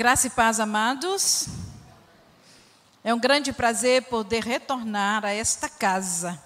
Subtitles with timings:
[0.00, 1.46] Graça e paz, amados.
[3.04, 6.42] É um grande prazer poder retornar a esta casa.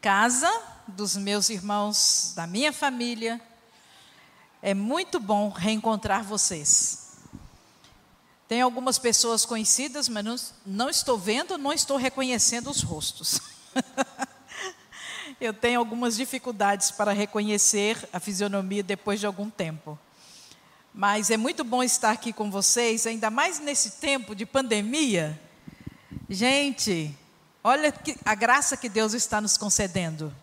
[0.00, 0.50] Casa
[0.88, 3.38] dos meus irmãos, da minha família.
[4.62, 7.18] É muito bom reencontrar vocês.
[8.48, 13.38] Tem algumas pessoas conhecidas, mas não, não estou vendo, não estou reconhecendo os rostos.
[15.38, 19.98] Eu tenho algumas dificuldades para reconhecer a fisionomia depois de algum tempo.
[20.98, 25.38] Mas é muito bom estar aqui com vocês, ainda mais nesse tempo de pandemia.
[26.26, 27.14] Gente,
[27.62, 27.92] olha
[28.24, 30.34] a graça que Deus está nos concedendo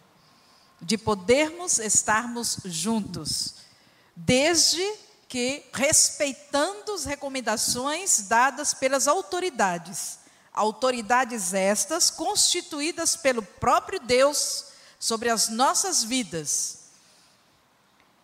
[0.79, 3.55] de podermos estarmos juntos,
[4.15, 4.87] desde
[5.27, 10.19] que respeitando as recomendações dadas pelas autoridades,
[10.53, 14.65] autoridades estas constituídas pelo próprio Deus
[14.99, 16.82] sobre as nossas vidas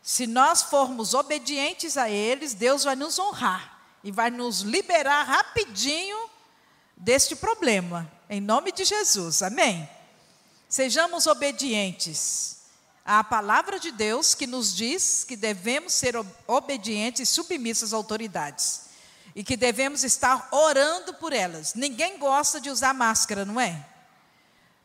[0.09, 6.17] se nós formos obedientes a eles, Deus vai nos honrar e vai nos liberar rapidinho
[6.97, 9.87] deste problema, em nome de Jesus, amém?
[10.67, 12.61] Sejamos obedientes
[13.05, 16.15] à palavra de Deus que nos diz que devemos ser
[16.47, 18.85] obedientes e submissos às autoridades
[19.35, 21.75] e que devemos estar orando por elas.
[21.75, 23.85] Ninguém gosta de usar máscara, não é?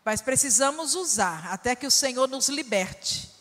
[0.05, 3.34] Mas precisamos usar até que o Senhor nos liberte.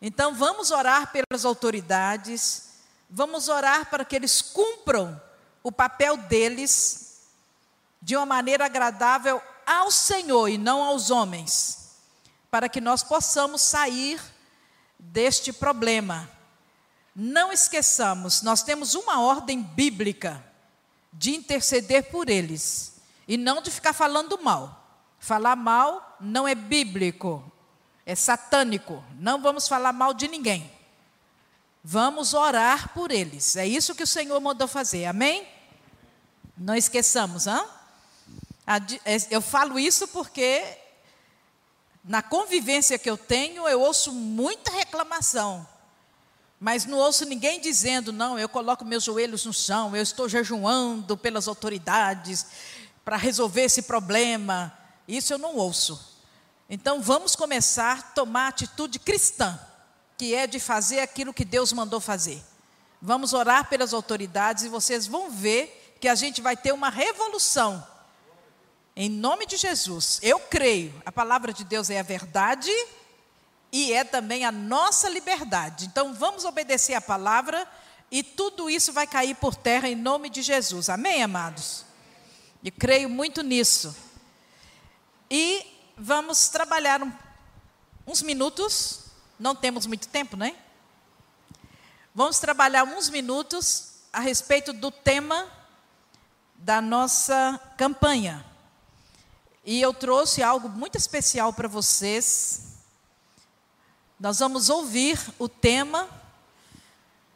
[0.00, 2.68] Então vamos orar pelas autoridades,
[3.10, 5.20] vamos orar para que eles cumpram
[5.62, 7.22] o papel deles
[8.00, 11.96] de uma maneira agradável ao Senhor e não aos homens,
[12.50, 14.20] para que nós possamos sair
[14.98, 16.30] deste problema.
[17.14, 20.42] Não esqueçamos, nós temos uma ordem bíblica
[21.12, 22.94] de interceder por eles
[23.26, 24.86] e não de ficar falando mal.
[25.18, 27.52] Falar mal não é bíblico,
[28.08, 29.04] é satânico.
[29.20, 30.72] Não vamos falar mal de ninguém.
[31.84, 33.54] Vamos orar por eles.
[33.54, 35.04] É isso que o Senhor mandou fazer.
[35.04, 35.46] Amém?
[36.56, 37.62] Não esqueçamos, hã?
[39.04, 40.64] É, eu falo isso porque
[42.02, 45.68] na convivência que eu tenho, eu ouço muita reclamação.
[46.58, 51.14] Mas não ouço ninguém dizendo, não, eu coloco meus joelhos no chão, eu estou jejuando
[51.14, 52.46] pelas autoridades
[53.04, 54.72] para resolver esse problema.
[55.06, 56.17] Isso eu não ouço.
[56.68, 59.58] Então vamos começar a tomar atitude cristã,
[60.18, 62.42] que é de fazer aquilo que Deus mandou fazer.
[63.00, 67.86] Vamos orar pelas autoridades e vocês vão ver que a gente vai ter uma revolução.
[68.94, 72.70] Em nome de Jesus, eu creio, a palavra de Deus é a verdade
[73.72, 75.86] e é também a nossa liberdade.
[75.86, 77.66] Então vamos obedecer a palavra
[78.10, 80.88] e tudo isso vai cair por terra em nome de Jesus.
[80.88, 81.84] Amém, amados?
[82.64, 83.94] Eu creio muito nisso.
[85.30, 87.12] E vamos trabalhar um,
[88.06, 89.00] uns minutos,
[89.38, 90.56] não temos muito tempo, né?
[92.14, 95.46] Vamos trabalhar uns minutos a respeito do tema
[96.54, 98.44] da nossa campanha.
[99.64, 102.78] E eu trouxe algo muito especial para vocês.
[104.18, 106.08] Nós vamos ouvir o tema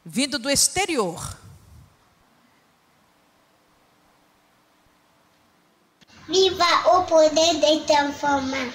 [0.05, 1.39] vindo do exterior.
[6.33, 8.73] Viva o poder de transformar.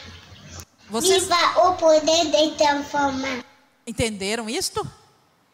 [0.87, 1.23] Vocês...
[1.23, 3.43] Viva o poder de transformar.
[3.87, 4.87] Entenderam isto?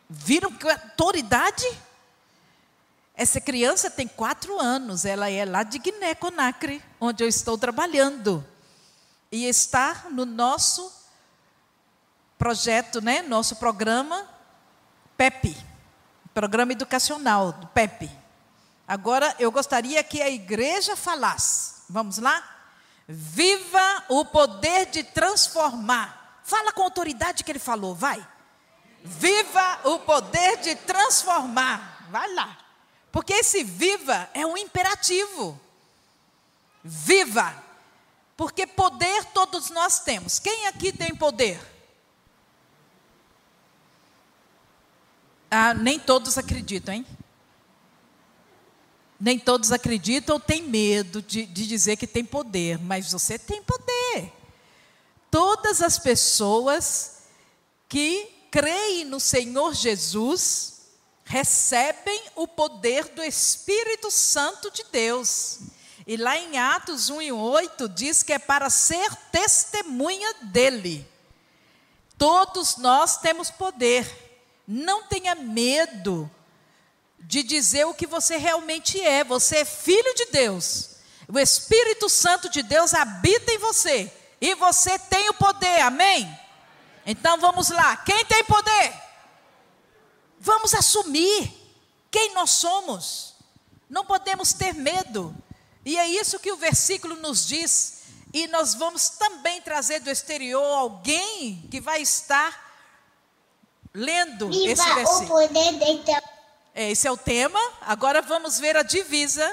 [0.09, 1.65] Viram que autoridade?
[3.15, 8.45] Essa criança tem quatro anos, ela é lá de Guiné-Conakry, onde eu estou trabalhando.
[9.31, 10.91] E está no nosso
[12.37, 13.21] projeto, né?
[13.21, 14.27] nosso programa
[15.15, 15.55] PEP,
[16.33, 18.11] Programa Educacional do PEP.
[18.85, 21.72] Agora eu gostaria que a igreja falasse.
[21.89, 22.43] Vamos lá?
[23.07, 26.41] Viva o poder de transformar.
[26.43, 28.25] Fala com a autoridade que ele falou, vai.
[29.03, 32.07] Viva o poder de transformar.
[32.09, 32.57] Vai lá.
[33.11, 35.59] Porque esse viva é um imperativo.
[36.83, 37.63] Viva.
[38.35, 40.39] Porque poder todos nós temos.
[40.39, 41.59] Quem aqui tem poder?
[45.51, 47.05] Ah, nem todos acreditam, hein?
[49.23, 53.63] Nem todos acreditam ou têm medo de, de dizer que tem poder, mas você tem
[53.63, 54.33] poder.
[55.31, 57.19] Todas as pessoas
[57.87, 60.89] que creem no Senhor Jesus
[61.23, 65.59] recebem o poder do Espírito Santo de Deus.
[66.05, 71.07] E lá em Atos 1 e 8 diz que é para ser testemunha dele.
[72.17, 74.05] Todos nós temos poder.
[74.67, 76.29] Não tenha medo
[77.23, 79.23] de dizer o que você realmente é.
[79.23, 80.91] Você é filho de Deus.
[81.27, 84.11] O Espírito Santo de Deus habita em você.
[84.39, 86.39] E você tem o poder, amém?
[87.05, 87.97] Então vamos lá.
[87.97, 88.93] Quem tem poder?
[90.39, 91.61] Vamos assumir.
[92.11, 93.33] quem nós somos.
[93.89, 95.35] Não podemos ter medo.
[95.85, 98.03] E é isso que o versículo nos diz.
[98.33, 102.71] E nós vamos também trazer do exterior alguém que vai estar
[103.93, 105.25] lendo Viva esse versículo.
[105.25, 105.85] o poder de
[106.75, 107.59] esse é o tema.
[107.81, 109.47] Agora vamos ver a divisa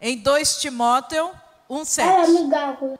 [0.00, 1.30] em 2 Timóteo
[1.70, 2.98] 1,7.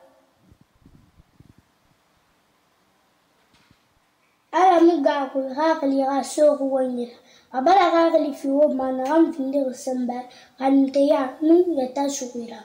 [4.52, 7.16] ala mi gaakul haakali yaa sooku wanyira
[7.52, 10.14] abala haakali fi wo mana an findir sembe
[10.58, 12.62] kanite ya nu yata sukira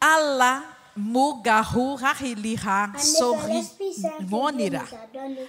[0.00, 0.62] Ala
[0.96, 3.64] mugahu rahiliha sorri
[4.28, 4.84] monira.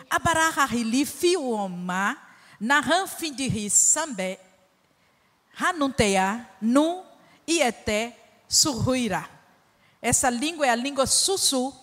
[0.09, 2.15] Abara rahili fioma
[2.59, 4.39] na ranfindiri sambe
[5.55, 7.03] hanunteia nu
[7.47, 8.13] iete
[8.47, 9.29] surruira.
[10.01, 11.73] Essa língua é a língua sussu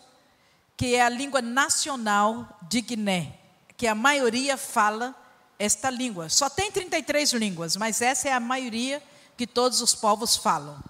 [0.77, 3.39] que é a língua nacional de Guiné,
[3.77, 5.15] que a maioria fala
[5.59, 6.29] esta língua.
[6.29, 9.03] Só tem 33 línguas, mas essa é a maioria
[9.37, 10.83] que todos os povos falam.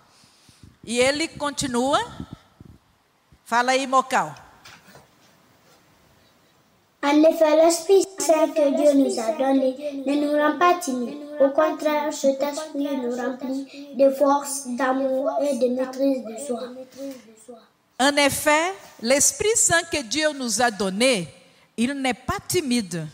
[0.85, 2.01] E ele continua,
[3.45, 4.35] fala aí, Mocal.
[7.05, 11.19] En effet, l'Esprit Saint que Dieu nous a donné ne nous rend pas timides.
[11.41, 13.67] Au contraire, cet esprit nous remplit
[13.97, 16.61] de force, d'amour et de maîtrise de soi.
[17.99, 21.29] En effet, l'Esprit Saint que Dieu nous a donné,
[21.77, 23.07] il n'est pas timide.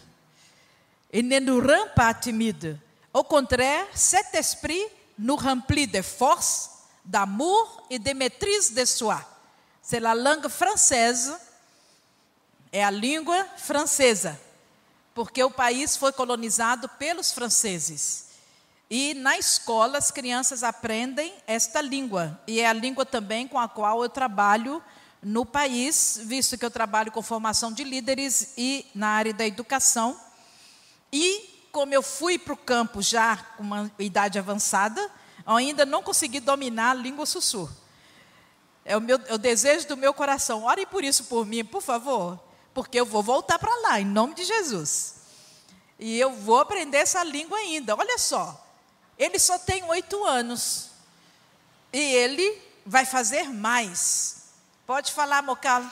[1.10, 2.76] Il ne nous rend pas timide.
[3.14, 4.82] Au contraire, cet esprit
[5.18, 6.70] nous remplit de force,
[7.04, 9.18] d'amour et de maîtrise de soi.
[9.82, 11.32] C'est la langue française,
[12.72, 14.38] é a língua francesa,
[15.14, 18.28] porque o país foi colonizado pelos franceses.
[18.90, 23.68] E na escola as crianças aprendem esta língua, e é a língua também com a
[23.68, 24.82] qual eu trabalho
[25.22, 30.18] no país, visto que eu trabalho com formação de líderes e na área da educação.
[31.12, 35.10] E como eu fui para o campo já com uma idade avançada,
[35.44, 37.74] ainda não consegui dominar a língua sussurro.
[38.84, 40.64] É o, meu, é o desejo do meu coração.
[40.64, 42.38] Orem por isso por mim, por favor,
[42.74, 45.14] porque eu vou voltar para lá, em nome de Jesus.
[45.98, 47.96] E eu vou aprender essa língua ainda.
[47.96, 48.64] Olha só,
[49.18, 50.90] ele só tem oito anos.
[51.92, 54.52] E ele vai fazer mais.
[54.86, 55.82] Pode falar, Mocal.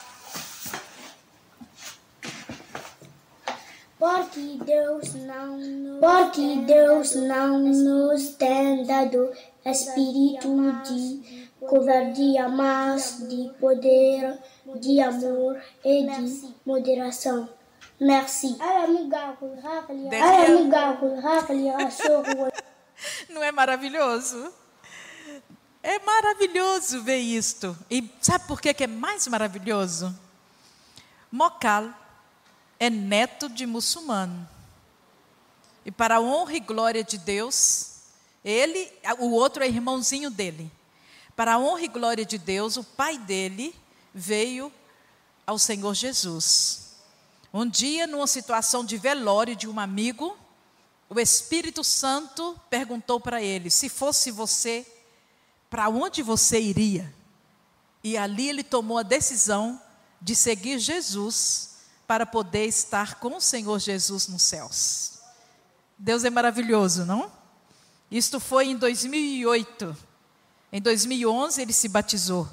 [3.99, 9.31] Porque Deus não nos, Porque Deus não nos tem dado
[9.65, 10.47] espírito
[10.83, 14.37] de covardia, mas de poder,
[14.75, 17.49] de amor e de moderação.
[17.99, 18.55] Merci.
[23.29, 24.51] Não é maravilhoso?
[25.81, 27.77] É maravilhoso ver isto.
[27.89, 30.13] E sabe por que que é mais maravilhoso?
[31.31, 31.89] Mocal
[32.79, 34.47] é neto de muçulmano.
[35.85, 38.01] E para a honra e glória de Deus,
[38.43, 40.69] ele, o outro é irmãozinho dele.
[41.35, 43.73] Para a honra e glória de Deus, o pai dele
[44.17, 44.71] veio
[45.45, 46.95] ao Senhor Jesus.
[47.53, 50.37] Um dia, numa situação de velório de um amigo,
[51.09, 54.85] o Espírito Santo perguntou para ele: se fosse você,
[55.69, 57.13] para onde você iria?
[58.03, 59.81] E ali ele tomou a decisão
[60.21, 65.19] de seguir Jesus para poder estar com o Senhor Jesus nos céus.
[65.97, 67.31] Deus é maravilhoso, não?
[68.09, 69.97] Isto foi em 2008.
[70.71, 72.47] Em 2011 ele se batizou.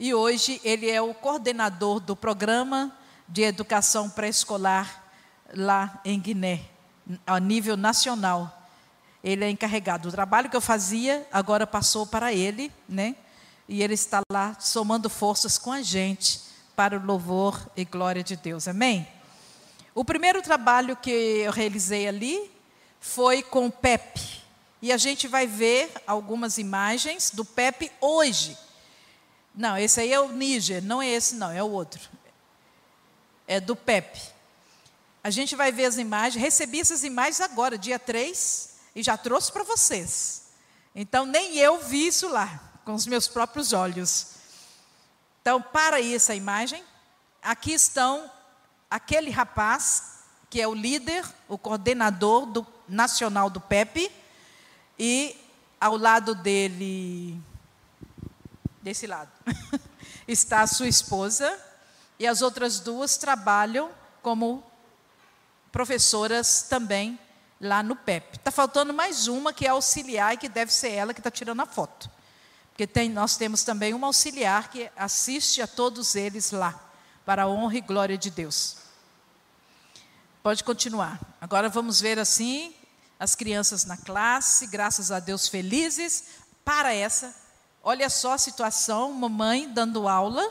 [0.00, 2.90] E hoje ele é o coordenador do programa
[3.28, 5.04] de educação pré-escolar
[5.54, 6.62] lá em Guiné,
[7.26, 8.66] a nível nacional.
[9.22, 10.08] Ele é encarregado.
[10.08, 13.14] O trabalho que eu fazia agora passou para ele, né?
[13.68, 16.40] E ele está lá somando forças com a gente
[16.74, 18.66] para o louvor e glória de Deus.
[18.68, 19.06] Amém?
[19.94, 22.50] O primeiro trabalho que eu realizei ali
[22.98, 24.40] foi com o Pepe.
[24.80, 28.56] E a gente vai ver algumas imagens do Pepe hoje.
[29.60, 32.00] Não, esse aí é o Níger, não é esse não, é o outro
[33.46, 34.18] é, do Pepe.
[35.22, 39.52] A gente vai ver as imagens, recebi essas imagens agora, dia 3, e já trouxe
[39.52, 40.44] para vocês.
[40.94, 44.28] Então, nem eu vi isso lá, com os meus próprios olhos.
[45.42, 46.82] Então, para aí essa imagem.
[47.42, 48.30] Aqui estão
[48.90, 54.10] aquele rapaz, que é o líder, o coordenador do, nacional do PEP,
[54.98, 55.36] e
[55.78, 57.38] ao lado dele,
[58.80, 59.30] desse lado,
[60.26, 61.58] está a sua esposa,
[62.18, 63.90] e as outras duas trabalham
[64.22, 64.64] como
[65.72, 67.18] professoras também
[67.60, 68.36] lá no PEP.
[68.36, 71.60] Está faltando mais uma que é auxiliar e que deve ser ela que está tirando
[71.60, 72.10] a foto.
[72.70, 76.78] Porque tem, nós temos também uma auxiliar que assiste a todos eles lá,
[77.24, 78.78] para a honra e glória de Deus.
[80.42, 81.20] Pode continuar.
[81.40, 82.74] Agora vamos ver assim
[83.18, 86.24] as crianças na classe, graças a Deus felizes.
[86.64, 87.34] Para essa,
[87.82, 90.46] olha só a situação: mamãe dando aula,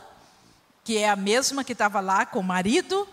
[0.83, 3.07] que é a mesma que estava lá com o marido,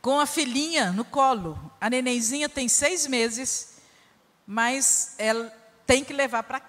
[0.00, 1.58] com a filhinha no colo.
[1.80, 3.78] A nenenzinha tem seis meses,
[4.46, 5.52] mas ela
[5.86, 6.62] tem que levar para.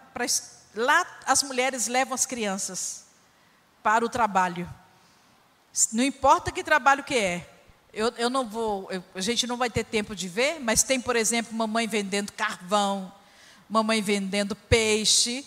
[0.75, 3.05] Lá as mulheres levam as crianças
[3.81, 4.69] para o trabalho.
[5.91, 7.49] Não importa que trabalho que é.
[7.93, 10.99] Eu, eu não vou, eu, a gente não vai ter tempo de ver, mas tem,
[10.99, 13.11] por exemplo, mamãe vendendo carvão,
[13.69, 15.45] mamãe vendendo peixe,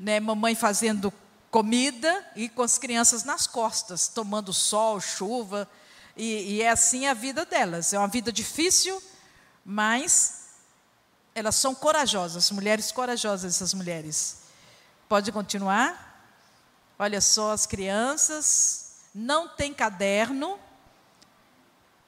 [0.00, 1.12] né, mamãe fazendo
[1.50, 5.68] comida e com as crianças nas costas, tomando sol, chuva,
[6.16, 7.92] e, e é assim a vida delas.
[7.92, 9.00] É uma vida difícil,
[9.62, 10.46] mas
[11.34, 14.38] elas são corajosas, mulheres corajosas, essas mulheres.
[15.06, 16.24] Pode continuar?
[16.98, 20.58] Olha só, as crianças não têm caderno.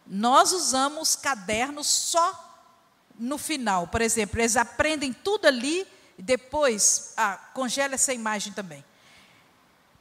[0.06, 2.70] Nós usamos caderno só
[3.18, 3.86] no final.
[3.86, 5.86] Por exemplo, eles aprendem tudo ali
[6.22, 8.84] depois, ah, congela essa imagem também.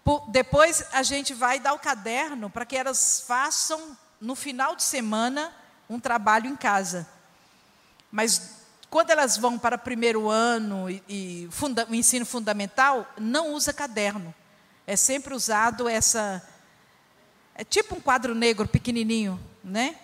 [0.04, 4.84] Por, depois a gente vai dar o caderno para que elas façam no final de
[4.84, 5.52] semana
[5.90, 7.08] um trabalho em casa.
[8.12, 13.74] Mas quando elas vão para primeiro ano e, e funda, o ensino fundamental, não usa
[13.74, 14.34] caderno.
[14.86, 16.48] É sempre usado essa.
[17.56, 19.96] É tipo um quadro negro pequenininho, né?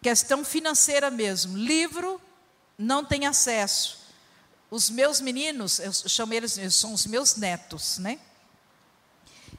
[0.00, 1.56] Questão financeira mesmo.
[1.56, 2.20] Livro
[2.78, 4.01] não tem acesso.
[4.72, 8.18] Os meus meninos, eu chamo eles, são os meus netos, né?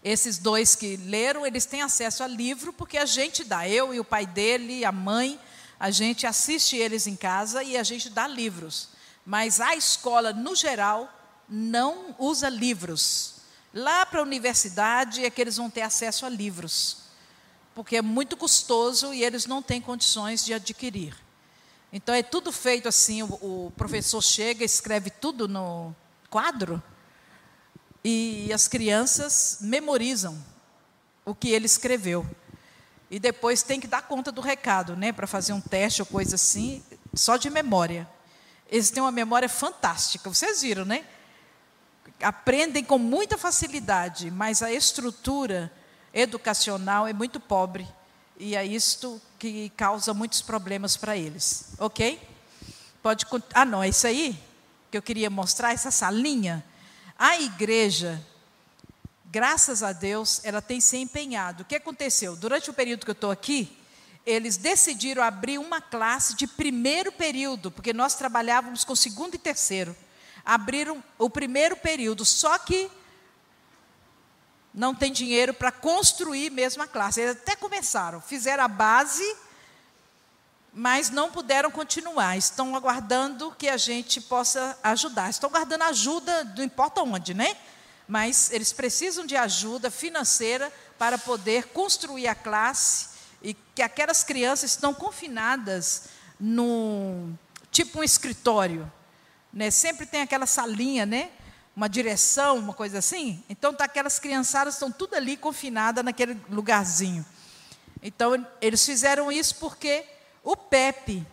[0.03, 4.00] Esses dois que leram, eles têm acesso a livro porque a gente dá, eu e
[4.00, 5.39] o pai dele, a mãe,
[5.79, 8.89] a gente assiste eles em casa e a gente dá livros.
[9.24, 11.08] Mas a escola, no geral,
[11.48, 13.36] não usa livros.
[13.72, 17.03] Lá para a universidade é que eles vão ter acesso a livros,
[17.75, 21.22] porque é muito custoso e eles não têm condições de adquirir.
[21.95, 23.27] Então é tudo feito assim, o,
[23.67, 25.95] o professor chega, escreve tudo no
[26.27, 26.81] quadro
[28.03, 30.43] e as crianças memorizam
[31.23, 32.25] o que ele escreveu.
[33.12, 36.33] E depois tem que dar conta do recado, né, para fazer um teste ou coisa
[36.33, 36.83] assim,
[37.13, 38.09] só de memória.
[38.71, 41.05] Eles têm uma memória fantástica, vocês viram, né?
[42.19, 45.71] Aprendem com muita facilidade, mas a estrutura
[46.12, 47.88] educacional é muito pobre.
[48.39, 49.21] E é isto
[49.51, 51.73] que causa muitos problemas para eles.
[51.77, 52.17] Ok?
[53.01, 53.25] Pode.
[53.53, 54.39] Ah, não, é isso aí
[54.89, 56.63] que eu queria mostrar, essa salinha.
[57.19, 58.25] A igreja,
[59.25, 61.63] graças a Deus, ela tem se empenhado.
[61.63, 62.38] O que aconteceu?
[62.38, 63.77] Durante o período que eu estou aqui,
[64.25, 69.93] eles decidiram abrir uma classe de primeiro período, porque nós trabalhávamos com segundo e terceiro.
[70.45, 72.89] Abriram o primeiro período, só que
[74.73, 77.21] não tem dinheiro para construir mesmo a classe.
[77.21, 79.37] Eles até começaram, fizeram a base,
[80.73, 82.35] mas não puderam continuar.
[82.35, 85.29] Estão aguardando que a gente possa ajudar.
[85.29, 87.55] Estão aguardando ajuda, não importa onde, né?
[88.07, 93.09] Mas eles precisam de ajuda financeira para poder construir a classe
[93.41, 96.05] e que aquelas crianças estão confinadas
[96.39, 97.31] no
[97.69, 98.91] tipo um escritório,
[99.53, 99.69] né?
[99.69, 101.29] Sempre tem aquela salinha, né?
[101.75, 103.43] Uma direção, uma coisa assim.
[103.49, 107.25] Então, tá, aquelas criançadas estão tudo ali confinadas naquele lugarzinho.
[108.01, 110.05] Então, eles fizeram isso porque
[110.43, 111.25] o Pepe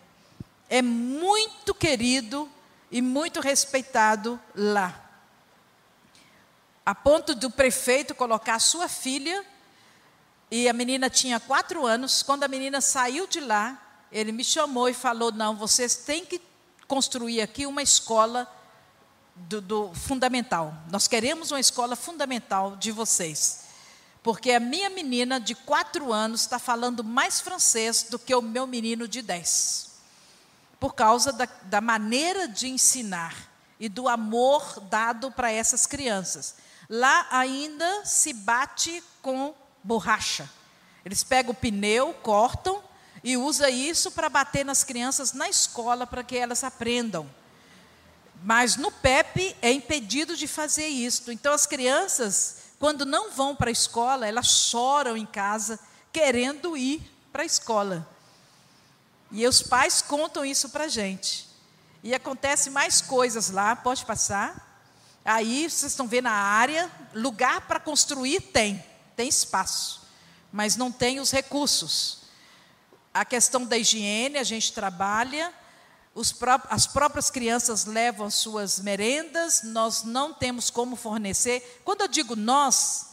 [0.69, 2.49] é muito querido
[2.91, 5.09] e muito respeitado lá.
[6.87, 9.45] A ponto do prefeito colocar a sua filha,
[10.51, 12.23] e a menina tinha quatro anos.
[12.23, 13.81] Quando a menina saiu de lá,
[14.11, 16.41] ele me chamou e falou: Não, vocês têm que
[16.89, 18.51] construir aqui uma escola
[19.35, 20.75] do, do fundamental.
[20.91, 23.65] Nós queremos uma escola fundamental de vocês.
[24.23, 28.67] Porque a minha menina de quatro anos está falando mais francês do que o meu
[28.67, 29.93] menino de dez.
[30.79, 33.35] Por causa da, da maneira de ensinar
[33.79, 36.57] e do amor dado para essas crianças.
[36.89, 40.49] Lá ainda se bate com borracha.
[41.05, 42.83] Eles pegam o pneu, cortam
[43.25, 47.29] e usa isso para bater nas crianças na escola para que elas aprendam.
[48.43, 51.31] Mas no PEP é impedido de fazer isso.
[51.31, 55.79] Então as crianças, quando não vão para a escola, elas choram em casa
[56.13, 58.09] querendo ir para a escola.
[59.31, 61.49] E os pais contam isso para a gente.
[62.03, 64.69] E acontece mais coisas lá, pode passar.
[65.25, 68.83] Aí vocês estão vendo a área, lugar para construir tem,
[69.15, 70.01] tem espaço,
[70.51, 72.23] mas não tem os recursos.
[73.13, 75.53] A questão da higiene, a gente trabalha,
[76.39, 81.81] pró as próprias crianças levam suas merendas, nós não temos como fornecer.
[81.85, 83.11] Quando eu digo nós,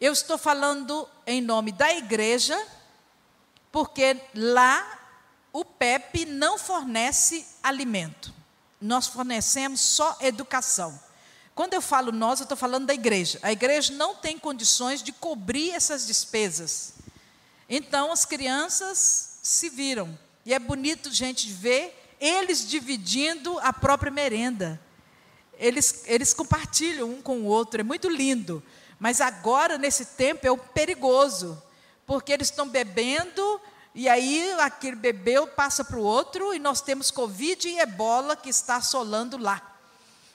[0.00, 2.58] eu estou falando em nome da igreja,
[3.72, 4.98] porque lá
[5.52, 8.32] o PEP não fornece alimento.
[8.80, 10.98] Nós fornecemos só educação.
[11.54, 13.38] Quando eu falo nós, eu estou falando da igreja.
[13.42, 16.94] A igreja não tem condições de cobrir essas despesas.
[17.68, 20.18] Então as crianças se viram.
[20.46, 24.80] E é bonito, gente, ver eles dividindo a própria merenda.
[25.58, 28.62] Eles, eles compartilham um com o outro, é muito lindo.
[28.98, 31.60] Mas agora, nesse tempo, é o perigoso,
[32.06, 33.60] porque eles estão bebendo,
[33.94, 38.50] e aí aquele bebeu passa para o outro, e nós temos Covid e ebola que
[38.50, 39.78] está assolando lá.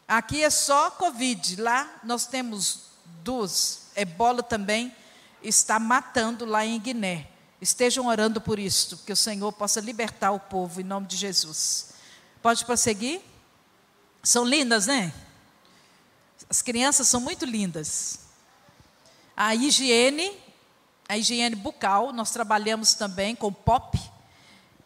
[0.08, 2.86] Aqui é só Covid, lá nós temos
[3.24, 3.84] duas.
[3.96, 4.96] Ebola também
[5.42, 7.27] está matando lá em Guiné.
[7.65, 11.95] Estejam orando por isso, que o Senhor possa libertar o povo em nome de Jesus.
[12.39, 13.22] Pode prosseguir?
[14.22, 15.12] São lindas, né?
[16.48, 18.19] As crianças são muito lindas.
[19.36, 20.31] A higiene,
[21.10, 24.00] a higiene bucal, nós trabalhamos também com POP,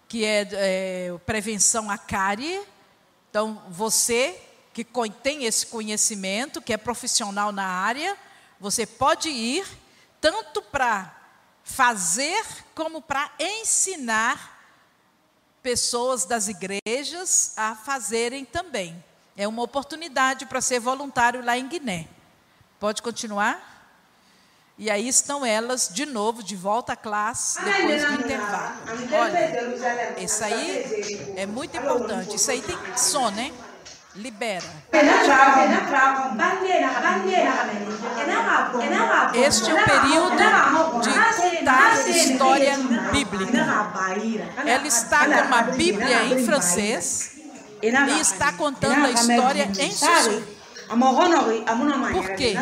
[0.08, 2.66] que é, é prevenção à cárie.
[3.30, 4.42] Então, você
[4.74, 4.86] que
[5.22, 8.16] tem esse conhecimento, que é profissional na área,
[8.58, 9.68] você pode ir
[10.22, 11.19] tanto para
[11.70, 14.58] fazer como para ensinar
[15.62, 19.04] pessoas das igrejas a fazerem também.
[19.38, 22.08] É uma oportunidade para ser voluntário lá em Guiné.
[22.80, 23.68] Pode continuar?
[24.78, 28.76] E aí estão elas de novo, de volta à classe, depois do intervalo.
[29.14, 32.36] Olha, isso aí é muito importante.
[32.36, 33.54] Isso aí tem som, né?
[34.20, 34.66] Libera.
[39.34, 40.38] Este é o período
[41.02, 42.78] de contar história
[43.12, 43.58] bíblica.
[44.66, 47.38] Ela está com uma Bíblia em francês
[47.82, 50.60] e está contando a história em sussurro.
[52.12, 52.56] Por quê?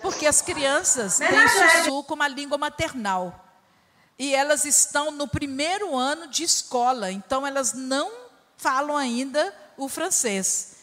[0.00, 3.44] Porque as crianças têm sussurro como a língua maternal.
[4.18, 8.10] E elas estão no primeiro ano de escola, então elas não
[8.56, 10.77] falam ainda o francês.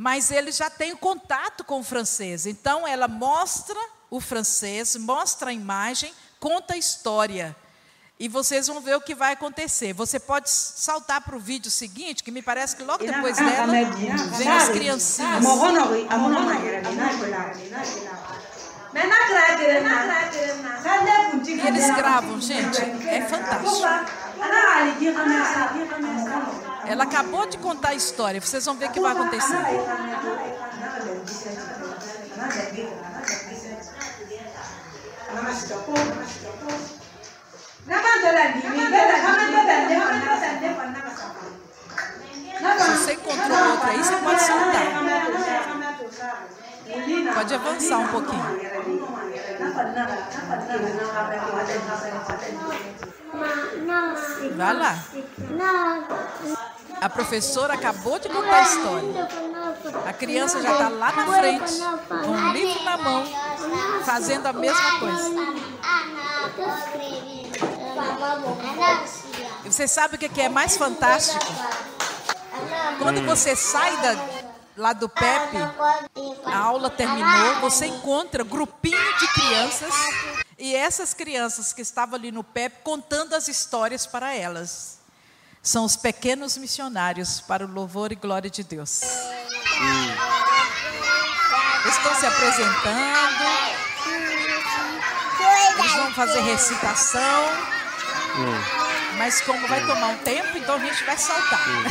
[0.00, 2.46] Mas ele já tem contato com o francês.
[2.46, 7.54] Então ela mostra o francês, mostra a imagem, conta a história.
[8.18, 9.92] E vocês vão ver o que vai acontecer.
[9.92, 13.74] Você pode saltar para o vídeo seguinte, que me parece que logo depois dela
[14.38, 15.44] vem as criancinhas.
[21.46, 22.80] E eles gravam, gente.
[23.06, 23.86] É fantástico.
[26.86, 29.56] Ela acabou de contar a história, vocês vão ver o que vai acontecer.
[42.78, 44.86] Se você encontrou outra aí, você pode soltar.
[47.34, 48.60] Pode avançar um pouquinho.
[54.56, 54.94] Vai lá.
[57.00, 59.28] A professora acabou de contar a história.
[60.06, 61.72] A criança já está lá na frente,
[62.08, 63.24] com um livro na mão,
[64.04, 65.30] fazendo a mesma coisa.
[69.64, 71.46] E você sabe o que é mais fantástico?
[72.98, 74.16] Quando você sai da,
[74.76, 75.56] lá do PEP,
[76.44, 79.94] a aula terminou, você encontra grupinho de crianças
[80.58, 84.99] e essas crianças que estavam ali no PEP contando as histórias para elas.
[85.62, 89.02] São os pequenos missionários para o louvor e glória de Deus.
[89.02, 90.10] Hum.
[91.86, 93.44] Estão se apresentando.
[95.78, 97.44] Eles vão fazer recitação.
[98.36, 99.18] Hum.
[99.18, 101.68] Mas como vai tomar um tempo, então a gente vai saltar.
[101.68, 101.84] Hum.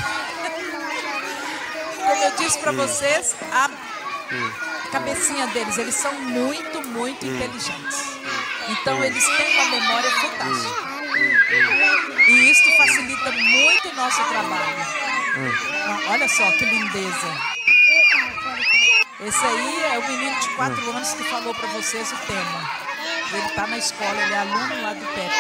[1.96, 3.70] Como eu disse para vocês, a
[4.92, 8.18] cabecinha deles, eles são muito, muito inteligentes.
[8.68, 10.89] Então eles têm uma memória fantástica.
[12.28, 14.86] E isso facilita muito o nosso trabalho.
[16.10, 17.60] Olha só que lindeza.
[19.22, 22.90] Esse aí é o menino de 4 anos que falou para vocês o tema.
[23.34, 25.34] Ele está na escola, ele é aluno lá do PEP.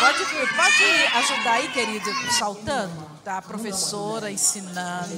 [0.00, 0.24] Pode,
[0.56, 0.84] pode
[1.16, 3.10] ajudar aí, querido, saltando?
[3.22, 5.10] Tá a professora ensinando.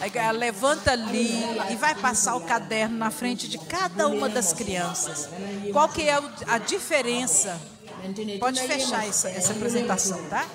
[0.00, 4.54] Aí ela levanta ali e vai passar o caderno na frente de cada uma das
[4.54, 5.28] crianças.
[5.70, 6.18] Qual que é
[6.48, 7.60] a diferença?
[8.40, 10.46] Pode fechar essa, essa apresentação, tá?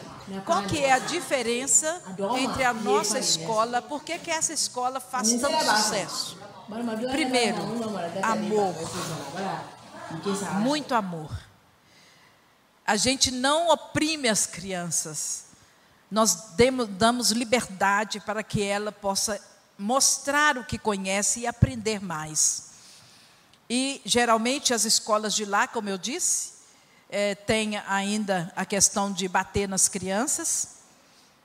[0.44, 2.02] Qual que é a diferença
[2.40, 3.80] entre a nossa escola?
[3.82, 6.38] Por que, que essa escola faz tanto sucesso?
[7.12, 7.60] Primeiro,
[8.24, 8.76] amor.
[10.62, 11.47] Muito amor.
[12.88, 15.44] A gente não oprime as crianças.
[16.10, 16.54] Nós
[16.98, 19.42] damos liberdade para que ela possa
[19.78, 22.68] mostrar o que conhece e aprender mais.
[23.70, 26.54] E geralmente as escolas de lá, como eu disse,
[27.10, 30.78] é, tem ainda a questão de bater nas crianças.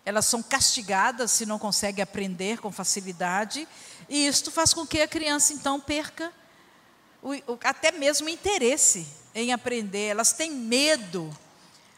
[0.05, 3.66] Elas são castigadas se não conseguem aprender com facilidade.
[4.09, 6.33] E isto faz com que a criança, então, perca
[7.22, 10.08] o, o, até mesmo interesse em aprender.
[10.08, 11.35] Elas têm medo.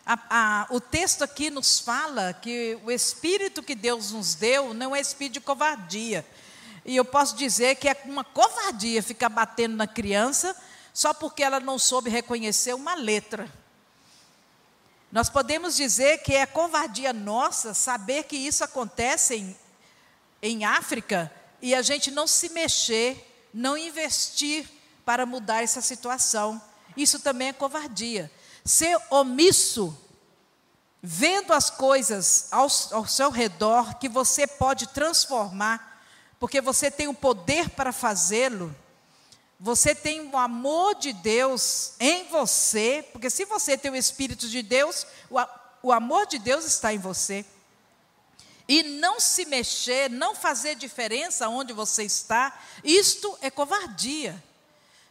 [0.06, 4.94] A, a, o texto aqui nos fala que o espírito que Deus nos deu não
[4.94, 6.24] é espírito de covardia.
[6.84, 10.54] E eu posso dizer que é uma covardia ficar batendo na criança
[10.92, 13.50] só porque ela não soube reconhecer uma letra.
[15.10, 19.56] Nós podemos dizer que é covardia nossa saber que isso acontece em,
[20.42, 21.32] em África
[21.62, 24.68] e a gente não se mexer, não investir
[25.04, 26.60] para mudar essa situação.
[26.96, 28.30] Isso também é covardia.
[28.64, 29.96] Ser omisso,
[31.02, 36.02] vendo as coisas ao, ao seu redor que você pode transformar,
[36.40, 38.74] porque você tem o poder para fazê-lo,
[39.58, 44.62] você tem o amor de Deus em você, porque se você tem o Espírito de
[44.62, 45.36] Deus, o,
[45.88, 47.44] o amor de Deus está em você.
[48.66, 54.42] E não se mexer, não fazer diferença onde você está, isto é covardia.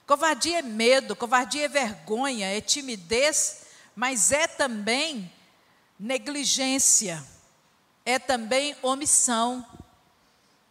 [0.05, 3.61] Covardia é medo, covardia é vergonha, é timidez,
[3.95, 5.31] mas é também
[5.99, 7.23] negligência,
[8.05, 9.65] é também omissão.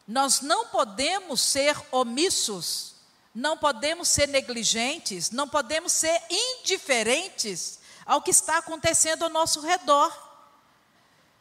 [0.06, 2.92] Nós não podemos ser omissos
[3.34, 10.12] não podemos ser negligentes, não podemos ser indiferentes ao que está acontecendo ao nosso redor.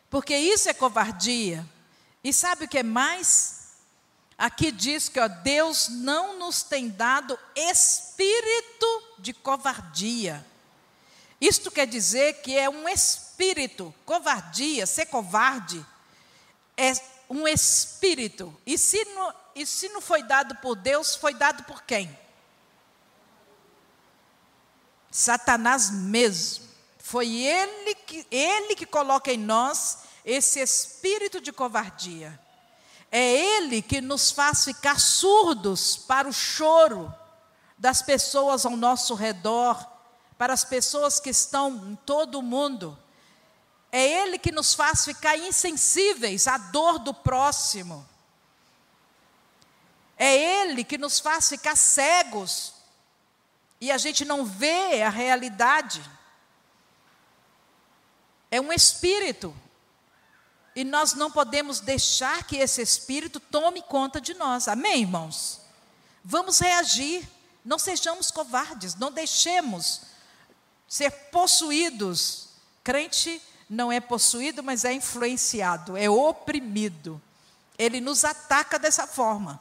[0.09, 1.67] Porque isso é covardia.
[2.23, 3.60] E sabe o que é mais?
[4.41, 10.43] Aqui diz que ó, Deus não nos tem dado espírito de covardia.
[11.39, 15.85] Isto quer dizer que é um espírito, covardia, ser covarde,
[16.75, 16.91] é
[17.29, 18.51] um espírito.
[18.65, 22.09] E se não, e se não foi dado por Deus, foi dado por quem?
[25.11, 26.67] Satanás mesmo.
[26.97, 32.39] Foi ele que, ele que coloca em nós esse espírito de covardia.
[33.11, 37.13] É ele que nos faz ficar surdos para o choro
[37.77, 39.85] das pessoas ao nosso redor,
[40.37, 42.97] para as pessoas que estão em todo o mundo.
[43.91, 48.07] É ele que nos faz ficar insensíveis à dor do próximo.
[50.23, 52.75] É Ele que nos faz ficar cegos
[53.79, 55.99] e a gente não vê a realidade.
[58.51, 59.51] É um espírito.
[60.75, 64.67] E nós não podemos deixar que esse espírito tome conta de nós.
[64.67, 65.59] Amém, irmãos?
[66.23, 67.27] Vamos reagir.
[67.63, 68.95] Não sejamos covardes.
[68.95, 70.01] Não deixemos
[70.87, 72.49] ser possuídos.
[72.83, 77.21] Crente não é possuído, mas é influenciado, é oprimido.
[77.77, 79.59] Ele nos ataca dessa forma.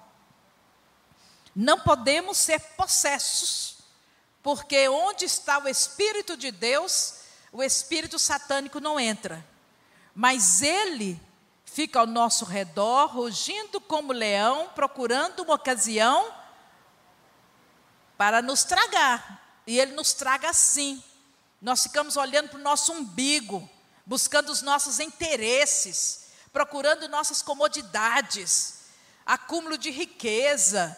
[1.55, 3.77] Não podemos ser possessos,
[4.43, 7.15] porque onde está o Espírito de Deus,
[7.53, 9.45] o espírito satânico não entra.
[10.15, 11.21] Mas ele
[11.65, 16.33] fica ao nosso redor, rugindo como leão, procurando uma ocasião
[18.19, 19.41] para nos tragar.
[19.67, 21.03] E ele nos traga assim.
[21.61, 23.69] Nós ficamos olhando para o nosso umbigo,
[24.05, 28.81] buscando os nossos interesses, procurando nossas comodidades,
[29.25, 30.97] acúmulo de riqueza,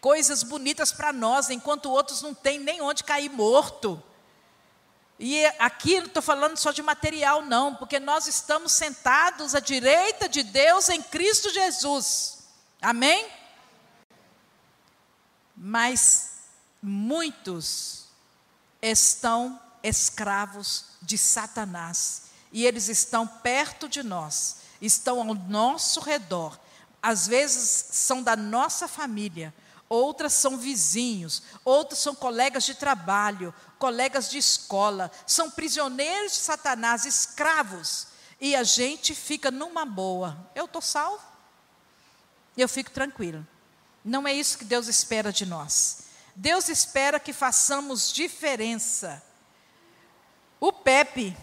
[0.00, 4.02] coisas bonitas para nós, enquanto outros não têm nem onde cair morto.
[5.22, 10.26] E aqui não estou falando só de material, não, porque nós estamos sentados à direita
[10.26, 12.38] de Deus em Cristo Jesus.
[12.80, 13.28] Amém?
[15.54, 16.30] Mas
[16.82, 18.06] muitos
[18.80, 22.30] estão escravos de Satanás.
[22.50, 26.58] E eles estão perto de nós, estão ao nosso redor.
[27.02, 29.52] Às vezes são da nossa família,
[29.90, 37.04] outras são vizinhos, outras são colegas de trabalho, colegas de escola, são prisioneiros de Satanás,
[37.04, 38.06] escravos.
[38.40, 40.48] E a gente fica numa boa.
[40.54, 41.22] Eu estou salvo,
[42.56, 43.46] eu fico tranquilo.
[44.04, 46.04] Não é isso que Deus espera de nós.
[46.36, 49.22] Deus espera que façamos diferença.
[50.60, 51.36] O Pepe,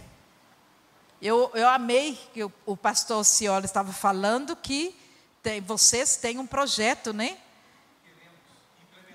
[1.22, 4.96] eu, eu amei que o, o pastor Ciola estava falando que
[5.44, 7.38] tem, vocês têm um projeto, né?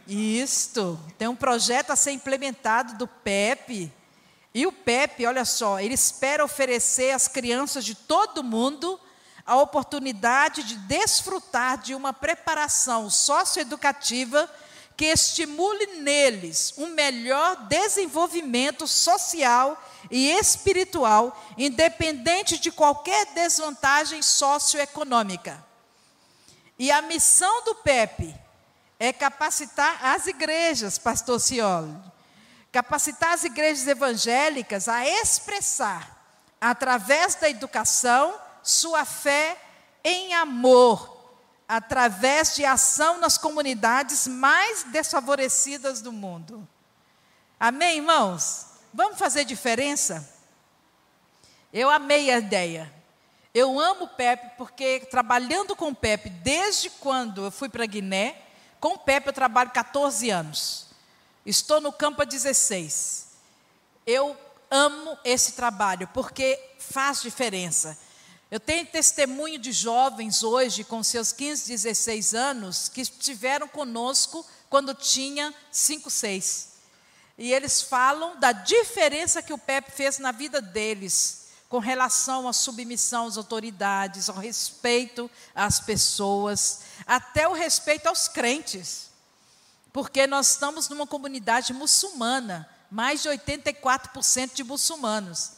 [0.07, 3.93] Isto, tem um projeto a ser implementado do PEP.
[4.55, 8.99] E o PEP, olha só, ele espera oferecer às crianças de todo mundo
[9.47, 14.49] a oportunidade de desfrutar de uma preparação socioeducativa
[14.97, 25.65] que estimule neles um melhor desenvolvimento social e espiritual, independente de qualquer desvantagem socioeconômica.
[26.79, 28.42] E a missão do PEP
[29.03, 31.93] é capacitar as igrejas, pastor Cioli,
[32.71, 36.25] capacitar as igrejas evangélicas a expressar,
[36.61, 39.61] através da educação, sua fé
[40.05, 41.35] em amor,
[41.67, 46.67] através de ação nas comunidades mais desfavorecidas do mundo.
[47.59, 48.67] Amém, irmãos?
[48.95, 50.33] Vamos fazer diferença?
[51.73, 52.95] Eu amei a ideia.
[53.53, 58.42] Eu amo o Pepe porque trabalhando com o Pepe desde quando eu fui para Guiné,
[58.83, 60.87] com o Pepe eu trabalho 14 anos.
[61.47, 63.29] Estou no campo há 16.
[64.05, 64.37] Eu
[64.69, 67.97] amo esse trabalho porque faz diferença.
[68.51, 74.95] Eu tenho testemunho de jovens hoje, com seus 15, 16 anos, que estiveram conosco quando
[74.95, 76.69] tinha 5, 6.
[77.39, 81.42] E eles falam da diferença que o Pepe fez na vida deles
[81.73, 89.09] com relação à submissão às autoridades, ao respeito às pessoas, até o respeito aos crentes.
[89.91, 95.53] Porque nós estamos numa comunidade muçulmana, mais de 84% de muçulmanos.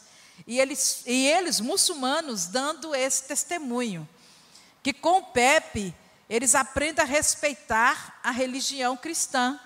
[0.47, 4.07] E eles, e eles, muçulmanos, dando esse testemunho.
[4.81, 5.93] Que com o Pepe,
[6.29, 9.59] eles aprendem a respeitar a religião cristã,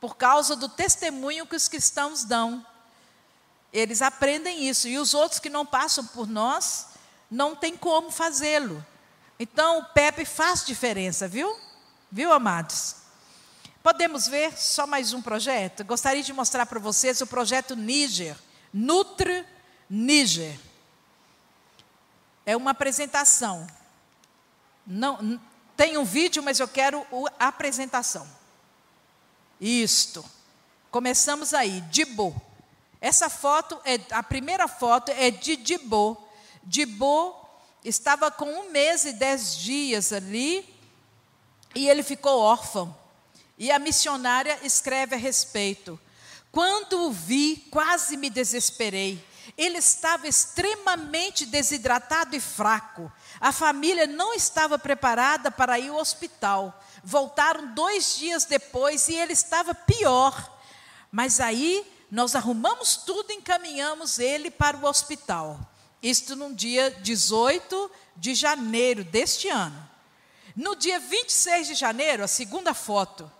[0.00, 2.64] por causa do testemunho que os cristãos dão.
[3.72, 4.86] Eles aprendem isso.
[4.86, 6.88] E os outros que não passam por nós,
[7.30, 8.84] não tem como fazê-lo.
[9.38, 11.58] Então, o Pepe faz diferença, viu?
[12.10, 12.96] Viu, amados?
[13.82, 15.82] Podemos ver só mais um projeto?
[15.84, 18.36] Gostaria de mostrar para vocês o projeto Níger.
[18.72, 19.44] Nutre
[19.88, 20.56] Níger.
[22.44, 23.66] É uma apresentação.
[24.86, 25.40] Não,
[25.76, 27.04] tem um vídeo, mas eu quero
[27.38, 28.28] a apresentação.
[29.60, 30.24] Isto.
[30.90, 31.80] Começamos aí.
[31.82, 32.40] Dibo.
[33.02, 36.16] Essa foto, é, a primeira foto é de Dibô.
[36.62, 37.34] Dibô
[37.84, 40.64] estava com um mês e dez dias ali
[41.74, 42.96] e ele ficou órfão.
[43.58, 45.98] E a missionária escreve a respeito.
[46.52, 49.20] Quando o vi, quase me desesperei.
[49.58, 53.10] Ele estava extremamente desidratado e fraco.
[53.40, 56.80] A família não estava preparada para ir ao hospital.
[57.02, 60.56] Voltaram dois dias depois e ele estava pior.
[61.10, 65.58] Mas aí nós arrumamos tudo e encaminhamos ele para o hospital.
[66.02, 69.88] Isto no dia 18 de janeiro deste ano.
[70.54, 73.32] No dia 26 de janeiro, a segunda foto.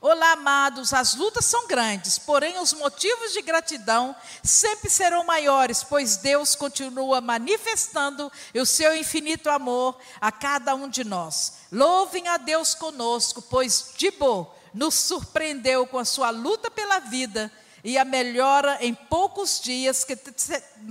[0.00, 6.16] Olá, amados, as lutas são grandes, porém os motivos de gratidão sempre serão maiores, pois
[6.16, 11.58] Deus continua manifestando o seu infinito amor a cada um de nós.
[11.70, 17.52] Louvem a Deus conosco, pois Dibo nos surpreendeu com a sua luta pela vida
[17.86, 20.16] e a melhora em poucos dias, que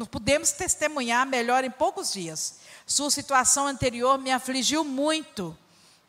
[0.09, 2.55] podemos testemunhar a melhora em poucos dias.
[2.87, 5.57] Sua situação anterior me afligiu muito,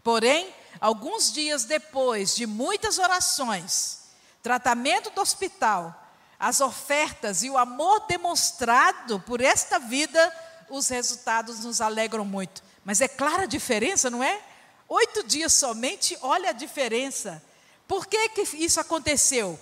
[0.05, 0.49] porém,
[0.81, 4.03] alguns dias depois de muitas orações,
[4.41, 5.93] tratamento do hospital,
[6.39, 10.33] as ofertas e o amor demonstrado por esta vida,
[10.71, 12.63] os resultados nos alegram muito.
[12.85, 14.41] Mas é clara a diferença, não é?
[14.89, 17.43] Oito dias somente, olha a diferença.
[17.89, 19.59] Por que, que isso aconteceu?